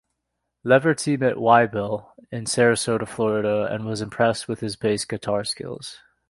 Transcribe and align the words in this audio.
Leverty 0.65 1.15
met 1.19 1.35
Waibel 1.35 2.09
in 2.31 2.45
Sarasota, 2.45 3.07
Florida 3.07 3.67
and 3.71 3.85
was 3.85 4.01
impressed 4.01 4.47
with 4.47 4.59
his 4.59 4.75
bass 4.75 5.05
guitar 5.05 5.43
skills. 5.43 5.99